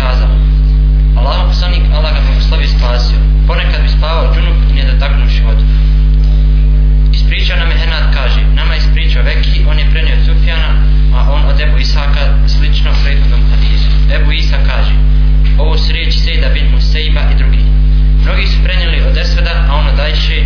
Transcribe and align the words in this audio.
kazao. 0.00 0.32
Allah 1.18 1.38
poslanik 1.50 1.82
Allah 1.96 2.10
ga 2.14 2.20
blagoslovi 2.26 2.66
spasio. 2.66 3.18
Ponekad 3.46 3.80
bi 3.82 3.88
spavao 3.88 4.34
džunup 4.34 4.58
ne 4.74 4.82
dotaknuši 4.92 5.42
vodu 5.46 5.64
ispričao 7.28 7.58
nam 7.58 7.70
je 7.70 7.78
Henad 7.82 8.14
kaže 8.14 8.40
nama 8.54 8.72
je 8.74 8.78
ispričao 8.78 9.22
Veki 9.22 9.64
on 9.70 9.78
je 9.78 9.90
prenio 9.92 10.14
od 10.18 10.24
Sufjana 10.26 10.70
a 11.16 11.18
on 11.34 11.42
od 11.50 11.60
Ebu 11.60 11.78
Isaka 11.78 12.24
slično 12.46 12.90
prethodnom 13.02 13.42
hadisu. 13.50 13.90
Ebu 14.16 14.32
Isa 14.32 14.58
kaže 14.70 14.94
ovo 15.58 15.78
su 15.78 15.92
riječi 15.92 16.18
Sejda 16.18 16.48
bin 16.48 16.66
Musejba 16.74 17.20
i 17.32 17.34
drugi. 17.40 17.64
Mnogi 18.24 18.46
su 18.46 18.58
prenijeli 18.64 19.02
od 19.08 19.16
Esveda 19.16 19.54
a 19.68 19.74
on 19.74 19.86
od 19.92 20.00
Ajše 20.00 20.40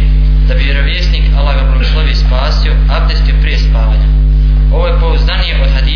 da 0.49 0.55
bi 0.55 0.65
vjerovjesnik 0.65 1.25
Allah 1.39 1.55
ga 1.57 1.65
blagoslovi 1.71 2.15
spasio 2.15 2.73
abdestio 2.97 3.35
prije 3.43 3.59
spavanja. 3.59 4.09
Ovo 4.75 4.87
je 4.87 5.01
pouzdanije 5.01 5.55
od 5.63 5.71
hadisa 5.75 5.92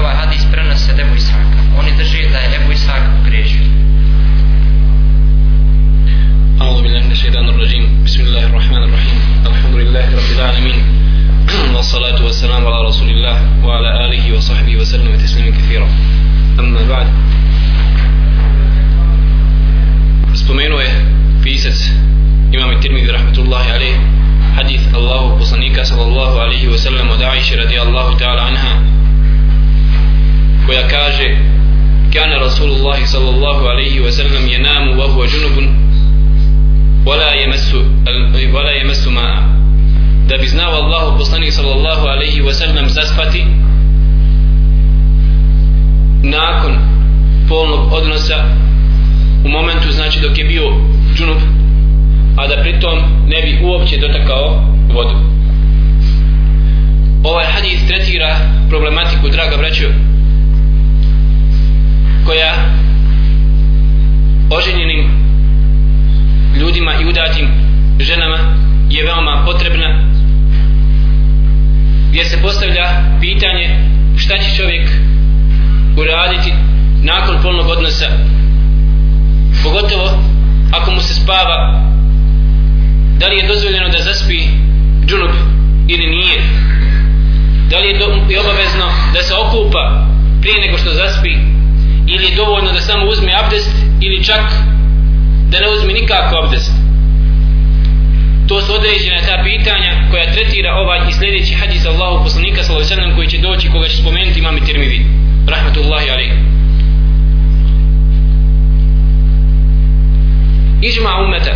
ovaj 0.00 0.14
hadis 0.22 0.42
prenose 0.52 0.92
od 0.92 0.98
Ebu 1.00 1.14
Ishaka 1.16 1.58
oni 1.78 1.90
drži 1.98 2.28
da 2.32 2.38
je 2.38 2.56
Ebu 2.60 2.72
Ishak 2.72 3.02
pogrešio 3.18 3.64
أعوذ 6.62 6.82
بالله 6.82 7.02
من 7.06 7.12
الشيطان 7.12 7.48
الرجيم 7.48 7.84
بسم 8.04 8.20
الله 8.26 8.44
الرحمن 8.50 8.82
الرحيم 8.88 9.18
الحمد 9.46 9.74
لله 9.74 10.06
رب 10.18 10.30
العالمين 10.36 10.78
والصلاة 11.74 12.18
والسلام 12.26 12.62
على 12.66 12.78
رسول 12.90 13.08
الله 13.10 13.36
وعلى 13.64 13.90
آله 14.06 14.24
وصحبه 14.36 14.74
وسلم 14.76 15.12
تسليما 15.16 15.50
كثيرا 15.58 15.88
أما 16.58 16.82
بعد 16.88 17.06
spomenuo 20.34 20.80
je 20.82 20.90
pisac 21.42 21.78
imam 22.52 22.80
Tirmidhi 22.80 23.10
rahmetullahi 23.12 23.68
alaih 23.76 23.94
hadith 24.56 24.82
Allahu 24.94 25.38
poslanika 25.38 25.84
sallallahu 25.84 26.38
alaihi 26.44 26.66
wa 26.68 26.78
sallam 26.78 27.10
od 27.10 27.22
Aisha 27.22 27.56
radijallahu 27.56 28.18
ta'ala 28.18 28.42
anha 28.50 28.72
koja 30.68 30.88
kaže 30.88 31.36
kana 32.12 32.38
Rasulullahi 32.38 33.06
sallallahu 33.06 33.66
alaihi 33.66 34.00
wa 34.00 34.12
sallam 34.12 34.48
jenamu 34.48 35.00
wa 35.00 35.06
huwa 35.06 35.26
junubun 35.26 35.68
wala 37.06 37.34
yamassu 37.34 37.84
wala 38.52 38.72
yamassu 38.72 39.10
ma'a. 39.10 39.42
Da 40.28 40.38
bi 40.38 40.46
znao 40.46 40.72
Allahu 40.72 41.18
poslanik 41.18 41.52
sallallahu 41.52 42.06
alaihi 42.06 42.40
wa 42.42 42.52
sallam 42.52 42.88
zaspati 42.88 43.46
nakon 46.22 46.76
polnog 47.48 47.92
odnosa 47.92 48.44
u 49.44 49.48
momentu 49.48 49.92
znači 49.92 50.20
dok 50.20 50.38
je 50.38 50.44
bio 50.44 50.72
džunup 51.16 51.40
a 52.36 52.46
da 52.46 52.62
pritom 52.62 52.98
ne 53.26 53.42
bi 53.42 53.64
uopće 53.64 53.96
dotakao 53.96 54.64
vodu. 54.94 55.16
Ovaj 57.24 57.46
hadis 57.46 57.86
tretira 57.86 58.36
problematiku 58.68 59.28
draga 59.28 59.56
braćo 59.56 59.88
koja 62.28 62.54
oženjenim 64.50 65.10
ljudima 66.60 66.92
i 67.00 67.04
udatim 67.04 67.48
ženama 68.00 68.38
je 68.90 69.04
veoma 69.04 69.44
potrebna 69.46 70.04
gdje 72.10 72.24
se 72.24 72.42
postavlja 72.42 72.86
pitanje 73.20 73.78
šta 74.16 74.38
će 74.38 74.56
čovjek 74.56 74.88
uraditi 75.96 76.52
nakon 77.02 77.42
polnog 77.42 77.68
odnosa. 77.68 78.06
Pogotovo 79.64 80.22
ako 80.72 80.90
mu 80.90 81.00
se 81.00 81.14
spava 81.14 81.82
da 83.18 83.26
li 83.26 83.36
je 83.36 83.48
dozvoljeno 83.48 83.88
da 83.88 83.98
zaspi 83.98 84.40
džunup 85.06 85.34
ili 85.88 86.06
nije? 86.06 86.40
Da 87.70 87.78
li 87.78 87.88
je, 87.88 87.98
do, 87.98 88.32
je 88.32 88.40
obavezno 88.40 88.86
da 89.14 89.22
se 89.22 89.34
okupa 89.34 90.06
prije 90.40 90.60
nego 90.60 90.78
što 90.78 90.90
zaspi? 90.90 91.57
Ili 92.14 92.24
je 92.24 92.36
dovoljno 92.36 92.72
da 92.72 92.80
samo 92.80 93.06
uzme 93.06 93.32
abdest 93.42 93.76
ili 94.00 94.24
čak 94.24 94.44
da 95.50 95.60
ne 95.60 95.68
uzme 95.68 95.92
nikako 95.92 96.36
abdest. 96.44 96.72
To 98.48 98.60
su 98.60 98.74
određene 98.74 99.20
ta 99.26 99.42
pitanja 99.44 99.92
koja 100.10 100.32
tretira 100.32 100.74
ovaj 100.74 101.00
i 101.08 101.12
sljedeći 101.12 101.54
hadis 101.54 101.86
Allahu 101.86 102.24
poslanika 102.24 102.62
sallallahu 102.62 102.92
alejhi 102.92 103.16
koji 103.16 103.28
će 103.28 103.38
doći 103.38 103.70
koga 103.70 103.88
će 103.88 103.96
spomenuti 103.96 104.38
imam 104.38 104.60
Tirmidhi 104.66 105.06
rahmetullahi 105.46 106.10
alejhi. 106.10 106.32
Ižma 110.82 111.10
umeta 111.26 111.54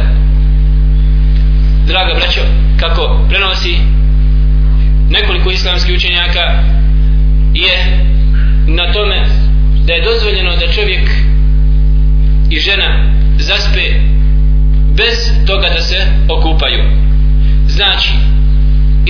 draga 1.86 2.14
braćo 2.14 2.40
kako 2.80 3.26
prenosi 3.28 3.76
nekoliko 5.10 5.50
islamskih 5.50 5.94
učenjaka 5.96 6.62
je 7.54 8.04
na 8.66 8.92
tome 8.92 9.41
da 9.92 9.96
je 9.96 10.04
dozvoljeno 10.04 10.56
da 10.56 10.72
čovjek 10.72 11.10
i 12.50 12.60
žena 12.60 13.12
zaspe 13.38 13.86
bez 14.96 15.16
toga 15.46 15.68
da 15.68 15.82
se 15.82 16.06
okupaju. 16.28 16.84
Znači 17.66 18.10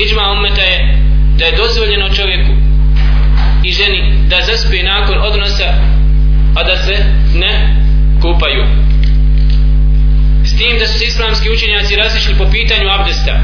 iđma 0.06 0.32
ummeta 0.32 0.62
je 0.62 0.98
da 1.38 1.44
je 1.44 1.56
dozvoljeno 1.56 2.08
čovjeku 2.08 2.52
i 3.64 3.72
ženi 3.72 4.14
da 4.28 4.36
zaspe 4.40 4.82
nakon 4.82 5.18
odnosa 5.18 5.68
a 6.56 6.62
da 6.62 6.76
se 6.76 7.04
ne 7.34 7.76
kupaju. 8.22 8.64
S 10.44 10.56
tim 10.58 10.78
da 10.78 10.86
su 10.86 10.98
se 10.98 11.04
islamski 11.04 11.50
učenjaci 11.50 11.96
različili 11.96 12.38
po 12.38 12.50
pitanju 12.50 12.88
abdesta. 12.90 13.40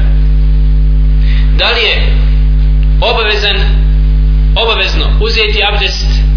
Da 1.57 1.71
li 1.71 1.81
je 1.81 1.95
obavezan 3.01 3.57
obavezno 4.55 5.05
uzeti 5.21 5.63
abdest 5.71 6.28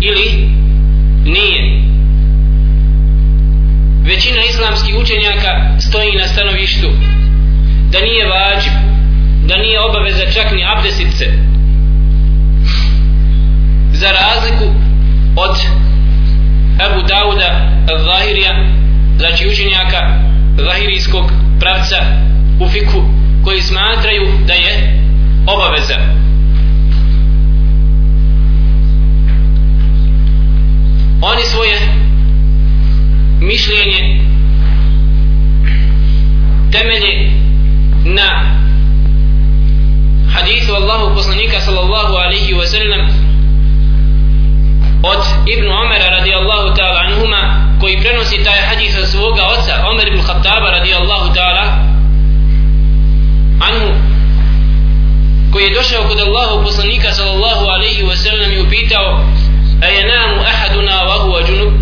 ili 0.00 0.48
nije. 1.24 1.82
Većina 4.04 4.42
islamskih 4.50 4.94
učenjaka 4.96 5.80
stoji 5.80 6.16
na 6.16 6.26
stanovištu 6.28 6.88
da 7.90 8.00
nije 8.00 8.26
vađib 8.26 8.72
da 9.46 9.56
nije 9.56 9.80
obaveza 9.80 10.30
čak 10.34 10.52
ni 10.52 10.64
abdestice 10.76 11.26
za 13.92 14.08
razliku 14.12 14.64
od 15.36 15.56
Abu 16.80 17.02
Dauda 17.02 17.70
al-Zahirija 17.88 18.52
znači 19.16 19.48
učenjaka 19.48 20.20
zahirijskog 20.56 21.32
pravca 21.60 21.96
u 22.60 22.68
fiku 22.68 23.02
koji 23.44 23.62
smatraju 23.62 24.22
da 24.46 24.52
je 24.52 25.00
obaveza. 25.46 26.27
Od 45.02 45.22
Ibn 45.46 45.68
Omera 45.70 46.10
radijallahu 46.10 46.74
ta'ala 46.76 47.00
anhuma 47.06 47.68
koji 47.80 48.00
prenosi 48.00 48.44
taj 48.44 48.60
hadis 48.60 48.98
od 48.98 49.08
svoga 49.08 49.42
oca 49.46 49.74
Omer 49.90 50.08
ibn 50.08 50.22
Khattaba 50.22 50.70
radijallahu 50.70 51.34
ta'ala 51.34 51.64
anhu 53.60 53.90
koji 55.52 55.64
je 55.64 55.74
došao 55.74 56.08
kod 56.08 56.20
Allahu 56.20 56.64
poslanika 56.64 57.12
sallallahu 57.12 57.64
alaihi 57.66 58.02
wa 58.02 58.16
sallam 58.16 58.52
i 58.52 58.60
upitao 58.60 59.24
a 59.82 59.86
je 59.86 60.06
namu 60.06 60.42
ahaduna 60.42 60.92
wa 60.92 61.22
huwa 61.22 61.40
junub? 61.48 61.72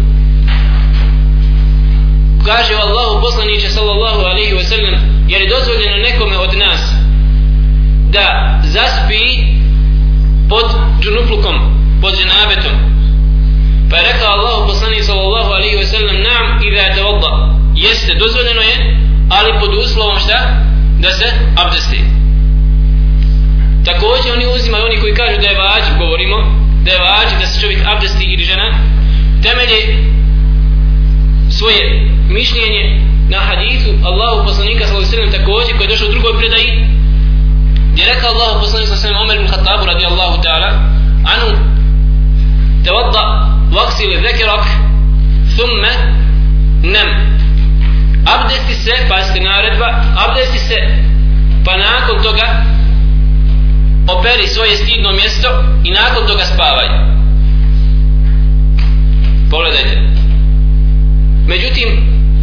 Kaže 2.47 2.75
Allahu 2.75 3.21
poslaniće 3.23 3.69
sallallahu 3.69 4.21
alaihi 4.21 4.55
wa 4.55 4.65
sallam 4.65 4.95
jer 5.29 5.41
je 5.41 5.49
dozvoljeno 5.49 5.97
nekome 5.97 6.39
od 6.39 6.57
nas 6.59 6.81
da 8.11 8.59
zaspi 8.65 9.45
pod 10.49 10.67
džunuplukom 11.03 11.57
pod 12.03 12.15
ženabetom 12.15 12.96
Pa 13.91 13.97
je 13.97 14.13
rekao 14.13 14.33
Allahu 14.33 14.69
poslanik 14.69 15.05
sallallahu 15.05 15.51
alaihi 15.53 15.77
wa 15.77 15.87
sallam 15.87 16.17
Naam 16.23 16.47
i 16.65 16.95
te 16.95 17.03
odla. 17.05 17.33
Jeste, 17.75 18.15
dozvoljeno 18.15 18.61
je 18.61 18.97
Ali 19.31 19.59
pod 19.61 19.75
uslovom 19.75 20.19
šta? 20.19 20.39
Da 20.99 21.11
se 21.13 21.27
abdesti 21.57 22.01
Također 23.85 24.33
oni 24.37 24.47
uzimaju 24.57 24.85
Oni 24.85 25.01
koji 25.01 25.15
kažu 25.15 25.37
da 25.41 25.47
je 25.47 25.59
vađib 25.59 25.99
Govorimo 25.99 26.67
da 26.85 26.93
je 26.93 26.99
vađib 26.99 27.39
da 27.41 27.47
se 27.47 27.61
čovjek 27.61 27.81
abdesti 27.87 28.25
ili 28.25 28.45
žena 28.45 28.69
Temelje 29.43 29.81
Svoje 31.59 31.83
mišljenje 32.29 33.01
Na 33.29 33.39
hadithu 33.39 33.91
Allahu 34.09 34.47
poslanika 34.47 34.87
sallallahu 34.87 35.07
alaihi 35.07 35.23
wa 35.23 35.31
sallam 35.31 35.39
Također 35.39 35.77
koji 35.77 35.85
je 35.87 35.93
došao 35.93 36.09
u 36.09 36.13
drugoj 36.15 36.39
predaji 36.39 36.87
Gdje 37.93 38.03
je 38.03 38.15
rekao 38.15 38.31
Allahu 38.31 38.61
poslanik 38.61 38.87
sallallahu 38.87 39.07
alaihi 39.07 39.07
wa 39.07 39.09
sallam 39.09 39.23
Omer 39.23 39.37
ibn 39.37 39.49
Khattabu 39.53 39.85
radijallahu 39.93 40.37
ta'ala 40.45 40.71
Anu 41.33 41.49
tawadda 42.85 43.56
vaksil 43.77 44.11
zekerak 44.21 44.65
thumme 45.57 45.93
nem. 46.83 47.09
Abdesti 48.27 48.75
se 48.75 48.95
pa 49.09 49.17
jeste 49.19 49.41
naredba 49.41 49.89
abdesti 50.17 50.59
se 50.59 50.79
pa 51.65 51.77
nakon 51.77 52.23
toga 52.23 52.65
operi 54.09 54.47
svoje 54.47 54.77
stidno 54.77 55.13
mjesto 55.13 55.49
i 55.85 55.91
nakon 55.91 56.27
toga 56.27 56.45
spavaj. 56.45 56.89
Pogledajte. 59.51 59.97
Međutim 61.47 61.89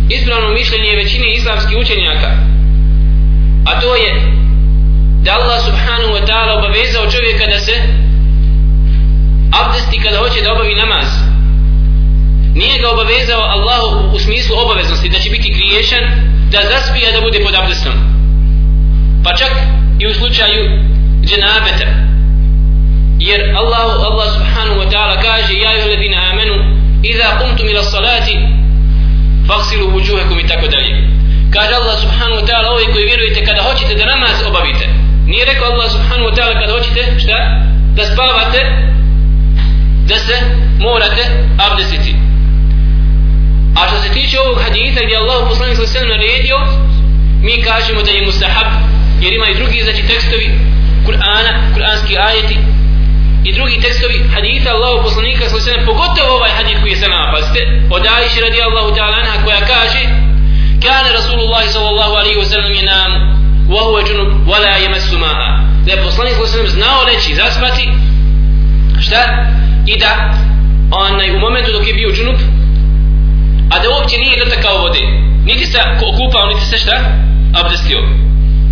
ispravno 0.09 0.49
mišljenje 0.49 0.89
je 0.89 1.03
većini 1.03 1.33
islamskih 1.33 1.77
učenjaka 1.77 2.53
a 3.65 3.79
to 3.79 3.95
je 3.95 4.11
da 5.23 5.31
Allah 5.33 5.59
subhanahu 5.65 6.13
wa 6.13 6.23
ta'ala 6.27 6.57
obavezao 6.57 7.11
čovjeka 7.11 7.45
da 7.47 7.59
se 7.59 8.02
abdesti 9.61 10.01
kada 10.03 10.17
hoće 10.17 10.41
da 10.41 10.53
obavi 10.53 10.75
namaz. 10.75 11.07
Nije 12.55 12.79
ga 12.81 12.89
obavezao 12.89 13.41
Allahu 13.55 14.15
u 14.15 14.19
smislu 14.19 14.55
obaveznosti 14.65 15.09
da 15.09 15.19
će 15.19 15.29
biti 15.29 15.53
griješan 15.57 16.03
da 16.51 16.59
zaspija 16.71 17.11
da 17.11 17.21
bude 17.21 17.39
pod 17.45 17.55
abdestom. 17.55 17.93
Pa 19.23 19.35
čak 19.35 19.51
i 19.99 20.07
u 20.07 20.13
slučaju 20.13 20.61
dženabeta. 21.25 21.87
Jer 23.19 23.41
Allah, 23.61 23.89
Allah 24.09 24.27
subhanahu 24.33 24.79
wa 24.81 24.87
ta'ala 24.91 25.15
kaže 25.27 25.53
ja 25.53 25.71
juhu 25.77 25.89
ladina 25.89 26.17
amenu 26.31 26.55
iza 27.03 27.37
kumtum 27.39 27.69
ila 27.69 27.83
salati 27.83 28.35
faksilu 29.47 29.89
vujuhekum 29.89 30.39
i 30.39 30.47
tako 30.47 30.67
dalje. 30.67 30.93
Kaže 31.53 31.73
Allah 31.75 31.95
subhanahu 32.03 32.41
wa 32.41 32.45
ta'ala 32.47 32.67
ovi 32.71 32.85
koji 32.93 33.05
vjerujete 33.05 33.45
kada 33.45 33.61
hoćete 33.61 33.93
da 33.95 34.05
namaz 34.05 34.37
obavite. 34.47 34.85
Nije 35.25 35.45
rekao 35.45 35.71
Allah 35.71 35.91
subhanahu 35.91 36.29
wa 36.29 36.35
ta'ala 36.35 36.53
kada 36.61 36.73
hoćete 36.77 37.01
šta? 37.19 37.37
Da 37.95 38.03
spavate 38.05 38.59
morate 40.87 41.23
abdestiti. 41.67 42.15
a 43.79 43.87
što 43.87 43.97
se 44.03 44.09
tiče 44.17 44.35
ovog 44.39 44.57
haditha 44.65 44.99
gdje 45.05 45.17
Allah 45.17 45.37
poslanik 45.49 45.75
sallallahu 45.75 45.97
alejhi 45.97 46.11
ve 46.11 46.17
naredio 46.17 46.57
mi 47.47 47.63
kažemo 47.67 48.01
da 48.01 48.11
je 48.11 48.25
mustahab 48.25 48.69
jer 49.23 49.33
ima 49.33 49.47
i 49.49 49.55
drugi 49.59 49.83
znači 49.83 50.03
tekstovi 50.11 50.47
Kur'ana, 51.07 51.51
kur'anski 51.75 52.13
ajeti 52.27 52.57
i 53.43 53.53
drugi 53.53 53.81
tekstovi 53.81 54.17
haditha 54.35 54.69
Allahu 54.75 55.03
poslanika 55.07 55.43
sallallahu 55.43 55.69
alejhi 55.69 55.85
ve 55.85 55.91
pogotovo 55.91 56.29
ovaj 56.37 56.51
hadis 56.57 56.77
koji 56.81 56.91
je 56.91 56.99
sa 57.01 57.07
nama 57.07 57.31
pazite 57.35 57.61
od 57.95 58.03
Aisha 58.17 58.39
radijallahu 58.47 58.89
ta'ala 58.97 59.15
anha 59.21 59.35
koja 59.45 59.61
kaže 59.73 60.01
kana 60.85 61.09
rasulullah 61.19 61.63
sallallahu 61.75 62.13
alejhi 62.21 62.37
ve 62.39 62.45
sellem 62.45 62.85
nam 62.91 63.11
wa 63.73 63.81
huwa 63.87 64.01
junub 64.07 64.29
wa 64.51 64.57
la 64.63 64.73
yamassu 64.85 65.17
ma'a 65.25 65.49
da 65.85 65.91
je 65.91 66.03
poslanik 66.07 66.33
sallallahu 66.33 66.59
alejhi 66.59 66.77
znao 66.79 66.99
reći 67.11 67.35
zaspati 67.35 67.85
šta 69.05 69.21
i 69.85 69.99
da 69.99 70.11
onaj 70.99 71.35
u 71.35 71.39
momentu 71.39 71.71
dok 71.71 71.87
je 71.87 71.93
bio 71.93 72.11
džunup, 72.15 72.39
a 73.73 73.79
da 73.79 73.89
uopće 73.89 74.17
nije 74.17 74.43
dotakao 74.43 74.81
vode 74.81 75.03
niti 75.45 75.65
se 75.65 75.79
okupao 76.09 76.47
niti 76.47 76.65
se 76.65 76.77
šta 76.77 76.97
abdestio. 77.53 77.99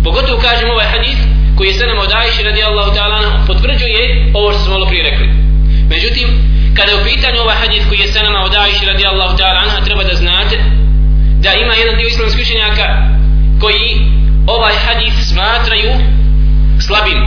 Pogotovo 0.04 0.38
kažem 0.38 0.70
ovaj 0.70 0.86
hadis 0.86 1.18
koji 1.56 1.68
je 1.68 1.74
se 1.74 1.86
nam 1.86 1.98
od 1.98 2.12
Aisha 2.12 2.42
radijallahu 2.42 2.90
ta'ala 2.96 3.46
potvrđuje 3.46 4.30
ovo 4.34 4.52
što 4.52 4.60
smo 4.60 4.72
malo 4.72 4.86
prije 4.86 5.10
rekli. 5.10 5.28
Međutim 5.88 6.28
kada 6.76 6.90
je 6.92 7.00
u 7.00 7.04
pitanju 7.04 7.40
ovaj 7.40 7.56
hadis 7.56 7.82
koji 7.88 7.98
je 8.00 8.12
se 8.12 8.22
nama 8.22 8.40
od 8.44 8.54
Aisha 8.54 8.86
radijallahu 8.86 9.36
ta'ala 9.36 9.84
treba 9.84 10.04
da 10.04 10.14
znate 10.14 10.56
da 11.44 11.50
ima 11.54 11.74
jedan 11.74 11.96
dio 11.96 12.08
islamskih 12.08 12.42
učenjaka 12.46 12.86
koji 13.60 13.88
ovaj 14.46 14.74
hadis 14.86 15.14
smatraju 15.28 15.92
slabim 16.86 17.20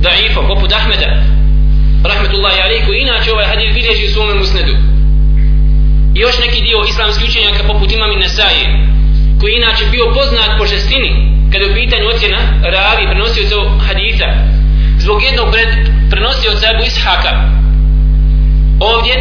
daifom 0.00 0.46
poput 0.48 0.72
Ahmeda 0.72 1.35
rahmetullahi 2.12 2.60
alaihi 2.64 2.86
koji 2.86 2.98
inače 3.00 3.32
ovaj 3.32 3.46
hadis 3.46 3.74
bilježi 3.74 4.06
u 4.06 4.12
svome 4.14 4.34
musnedu. 4.34 4.74
I 6.14 6.18
još 6.20 6.38
neki 6.38 6.60
dio 6.62 6.78
islamskih 6.88 7.28
učenjaka 7.28 7.62
poput 7.70 7.92
imam 7.92 8.12
i 8.12 8.22
Nesaje 8.24 8.64
koji 9.40 9.52
inače 9.52 9.84
bio 9.94 10.06
poznat 10.14 10.50
po 10.58 10.66
žestini 10.66 11.10
kada 11.52 11.64
je 11.64 11.70
u 11.70 11.74
pitanju 11.74 12.08
ocjena 12.08 12.40
ravi 12.62 13.04
prenosioca 13.10 13.56
haditha. 13.86 14.28
Zbog 14.98 15.22
jednog 15.22 15.46
pred, 15.52 15.68
prenosioca 16.10 16.64
Ebu 16.72 16.82
Ishaka 16.86 17.32
ovdje 18.80 19.14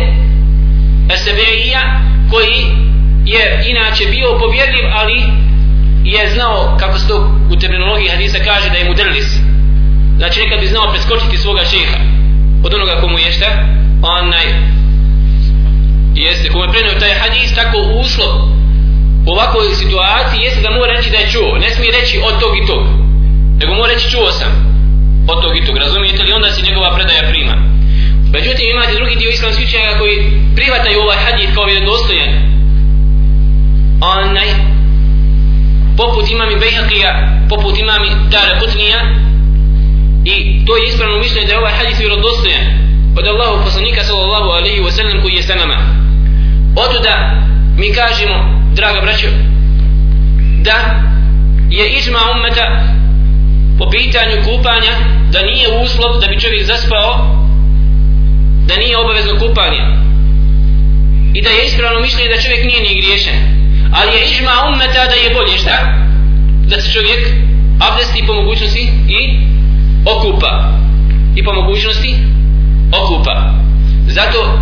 Esebeija 1.13 1.81
koji 2.31 2.59
je 3.25 3.63
inače 3.71 4.05
bio 4.05 4.39
povjerljiv 4.39 4.85
ali 4.93 5.17
je 6.03 6.29
znao 6.29 6.77
kako 6.79 6.97
se 6.97 7.07
to 7.07 7.17
u 7.51 7.55
terminologiji 7.55 8.09
hadisa 8.09 8.39
kaže 8.45 8.69
da 8.69 8.77
je 8.77 8.89
mudelis 8.89 9.29
znači 10.17 10.39
nekad 10.41 10.59
bi 10.59 10.67
znao 10.67 10.91
preskočiti 10.91 11.37
svoga 11.37 11.65
šeha 11.65 11.97
od 12.65 12.73
onoga 12.73 13.01
komu 13.01 13.17
je 13.19 13.31
šta? 13.31 13.49
Onaj. 14.17 14.47
Jeste 16.15 16.49
kome 16.49 16.71
prenio 16.71 16.99
taj 16.99 17.13
hadis 17.21 17.55
tako 17.55 17.77
uslov 18.01 18.33
u 19.27 19.29
ovakvoj 19.35 19.75
situaciji 19.75 20.39
jeste 20.45 20.61
da 20.61 20.69
mora 20.77 20.93
reći 20.97 21.09
da 21.09 21.17
je 21.17 21.31
čuo. 21.31 21.57
Ne 21.63 21.69
smije 21.75 21.91
reći 21.99 22.21
od 22.27 22.39
tog 22.41 22.53
i 22.57 22.65
tog. 22.69 22.83
Nego 23.59 23.73
mora 23.73 23.93
reći 23.93 24.11
čuo 24.11 24.31
sam 24.31 24.51
od 25.27 25.41
tog 25.43 25.57
i 25.57 25.65
tog. 25.65 25.77
Razumijete 25.77 26.23
li? 26.23 26.33
Onda 26.33 26.49
se 26.51 26.67
njegova 26.67 26.95
predaja 26.95 27.29
prima. 27.29 27.55
Međutim 28.35 28.65
imate 28.69 28.93
drugi 28.93 29.15
dio 29.15 29.29
islamskih 29.29 29.67
učenjaka 29.67 29.99
koji 29.99 30.15
privataju 30.55 30.99
ovaj 30.99 31.17
hadis 31.25 31.49
kao 31.55 31.65
vjerodostojan. 31.65 32.31
Onaj 34.01 34.49
poput 35.97 36.25
imami 36.31 36.55
Bejhaqija 36.55 37.11
poput 37.49 37.79
imami 37.79 38.09
Dara 38.31 38.59
Kutnija 38.59 39.24
i 40.25 40.65
to 40.65 40.77
je 40.77 40.87
ispravno 40.87 41.17
mišljenje 41.17 41.47
da 41.47 41.53
je 41.53 41.59
ovaj 41.59 41.73
hadis 41.73 41.99
vjerodostojan 41.99 42.65
od 43.19 43.27
Allahu 43.27 43.63
poslanika 43.63 44.03
sallallahu 44.03 44.49
alaihi 44.49 44.81
wa 44.81 44.91
sallam 44.91 45.21
koji 45.21 45.33
je 45.33 45.43
sa 45.43 45.55
nama. 45.55 45.77
Otuda 46.75 47.15
mi 47.77 47.93
kažemo 47.93 48.35
draga 48.73 49.01
braćo 49.01 49.27
da 50.61 50.77
je 51.69 51.89
ižma 51.89 52.19
ummeta 52.35 52.83
po 53.79 53.89
pitanju 53.89 54.43
kupanja 54.45 54.93
da 55.31 55.41
nije 55.41 55.67
uslov 55.83 56.19
da 56.21 56.27
bi 56.27 56.39
čovjek 56.39 56.65
zaspao 56.65 57.09
da 58.67 58.75
nije 58.77 58.97
obavezno 58.97 59.39
kupanje. 59.39 59.81
I 61.33 61.41
da 61.41 61.49
je 61.49 61.65
ispravno 61.65 61.99
mišljenje 61.99 62.29
da 62.29 62.41
čovjek 62.41 62.63
nije 62.65 62.81
ni 62.81 63.01
griješen 63.01 63.55
ali 63.93 64.11
je 64.17 64.25
ižma 64.31 64.51
ummeta 64.69 65.05
da 65.11 65.15
je 65.15 65.33
bolje 65.33 65.57
šta? 65.57 65.77
Da 66.67 66.81
se 66.81 66.93
čovjek 66.93 67.21
abdesti 67.79 68.27
po 68.27 68.33
mogućnosti 68.33 68.89
i 69.09 69.19
okupa 70.05 70.71
i 71.35 71.43
po 71.43 71.53
mogućnosti 71.53 72.15
okupa. 72.91 73.53
Zato 74.07 74.59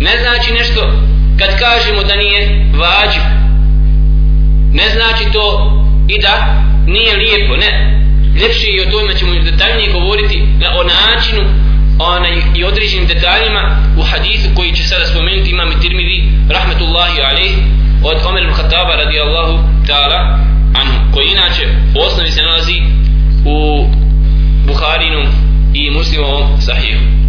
ne 0.00 0.18
znači 0.18 0.52
nešto 0.52 0.92
kad 1.38 1.58
kažemo 1.58 2.02
da 2.02 2.16
nije 2.16 2.66
vađiv 2.72 3.22
ne 4.72 4.88
znači 4.90 5.32
to 5.32 5.46
i 6.08 6.20
da 6.22 6.64
nije 6.86 7.16
lijepo 7.16 7.56
ne. 7.56 7.70
Ljepše 8.40 8.66
i 8.70 8.80
o 8.80 8.90
tome 8.90 9.16
ćemo 9.18 9.32
detaljnije 9.34 9.92
govoriti 9.92 10.42
na, 10.60 10.68
o 10.78 10.82
načinu 10.84 11.42
onaj, 11.98 12.36
i 12.54 12.64
određenim 12.64 13.06
detaljima 13.06 13.62
u 13.98 14.02
hadisu 14.02 14.48
koji 14.56 14.74
će 14.74 14.84
sada 14.84 15.06
spomenuti 15.06 15.50
imam 15.50 15.72
i 15.72 15.80
tirmidi 15.80 16.24
rahmetullahi 16.48 17.20
alaih 17.30 17.52
od 18.04 18.16
Omer 18.28 18.42
ibn 18.42 18.54
Khattaba 18.54 18.94
radijallahu 18.96 19.58
ta'ala 19.88 20.38
anhu 20.80 21.12
koji 21.14 21.26
inače 21.26 21.64
u 21.96 22.00
osnovi 22.06 22.30
se 22.30 22.42
nalazi 22.42 22.82
u 23.44 23.86
Buharinom 24.66 25.26
i 25.74 25.90
muslimovom 25.90 26.60
sahihu. 26.60 27.25